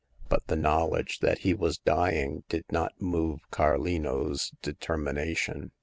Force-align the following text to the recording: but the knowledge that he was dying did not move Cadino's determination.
but 0.29 0.43
the 0.47 0.55
knowledge 0.55 1.19
that 1.19 1.37
he 1.41 1.53
was 1.53 1.77
dying 1.77 2.43
did 2.49 2.65
not 2.71 2.99
move 2.99 3.39
Cadino's 3.51 4.51
determination. 4.63 5.73